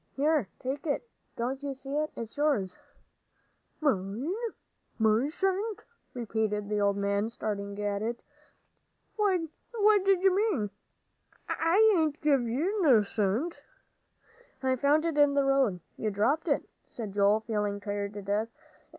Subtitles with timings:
[0.15, 1.07] "Here, take it.
[1.35, 2.09] Don't you see it?
[2.15, 2.79] It's yours."
[3.81, 4.33] "Mine?
[4.97, 5.83] My cent?"
[6.15, 8.19] repeated the old man, staring at it.
[9.15, 9.45] "What
[10.03, 10.71] d'ye mean?
[11.47, 13.61] I hain't give ye no cent."
[14.63, 15.79] "I found it in the road.
[15.97, 18.47] You dropped it," said Joel, feeling tired to death.